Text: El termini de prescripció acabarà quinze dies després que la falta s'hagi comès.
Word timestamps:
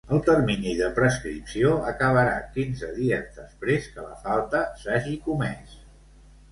El 0.15 0.21
termini 0.27 0.71
de 0.77 0.87
prescripció 0.95 1.75
acabarà 1.91 2.33
quinze 2.57 2.91
dies 2.97 3.31
després 3.37 3.93
que 3.95 4.09
la 4.09 4.19
falta 4.27 4.65
s'hagi 4.83 5.19
comès. 5.29 5.81